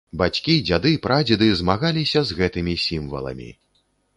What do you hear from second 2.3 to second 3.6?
з гэтымі сімваламі.